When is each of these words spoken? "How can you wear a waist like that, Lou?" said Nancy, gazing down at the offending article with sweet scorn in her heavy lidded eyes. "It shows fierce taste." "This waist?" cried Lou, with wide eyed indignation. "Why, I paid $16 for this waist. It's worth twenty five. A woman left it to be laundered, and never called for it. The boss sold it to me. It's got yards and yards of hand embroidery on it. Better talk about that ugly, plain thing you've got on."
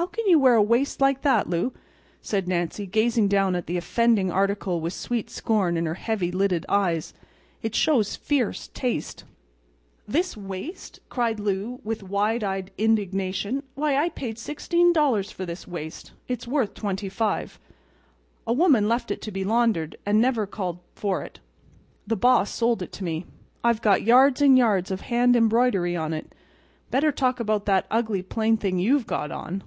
"How 0.00 0.06
can 0.06 0.26
you 0.28 0.38
wear 0.38 0.54
a 0.54 0.62
waist 0.62 1.00
like 1.00 1.22
that, 1.22 1.50
Lou?" 1.50 1.72
said 2.22 2.46
Nancy, 2.46 2.86
gazing 2.86 3.26
down 3.26 3.56
at 3.56 3.66
the 3.66 3.76
offending 3.76 4.30
article 4.30 4.80
with 4.80 4.92
sweet 4.92 5.28
scorn 5.28 5.76
in 5.76 5.86
her 5.86 5.94
heavy 5.94 6.30
lidded 6.30 6.64
eyes. 6.68 7.12
"It 7.62 7.74
shows 7.74 8.14
fierce 8.14 8.70
taste." 8.72 9.24
"This 10.06 10.36
waist?" 10.36 11.00
cried 11.08 11.40
Lou, 11.40 11.80
with 11.82 12.04
wide 12.04 12.44
eyed 12.44 12.70
indignation. 12.78 13.64
"Why, 13.74 13.96
I 13.96 14.10
paid 14.10 14.36
$16 14.36 15.32
for 15.32 15.44
this 15.44 15.66
waist. 15.66 16.12
It's 16.28 16.46
worth 16.46 16.74
twenty 16.74 17.08
five. 17.08 17.58
A 18.46 18.52
woman 18.52 18.86
left 18.88 19.10
it 19.10 19.20
to 19.22 19.32
be 19.32 19.42
laundered, 19.42 19.96
and 20.06 20.20
never 20.20 20.46
called 20.46 20.78
for 20.94 21.24
it. 21.24 21.40
The 22.06 22.14
boss 22.14 22.54
sold 22.54 22.82
it 22.82 22.92
to 22.92 23.04
me. 23.04 23.26
It's 23.64 23.80
got 23.80 24.04
yards 24.04 24.40
and 24.40 24.56
yards 24.56 24.92
of 24.92 25.00
hand 25.00 25.34
embroidery 25.34 25.96
on 25.96 26.12
it. 26.12 26.36
Better 26.92 27.10
talk 27.10 27.40
about 27.40 27.64
that 27.66 27.88
ugly, 27.90 28.22
plain 28.22 28.56
thing 28.56 28.78
you've 28.78 29.04
got 29.08 29.32
on." 29.32 29.64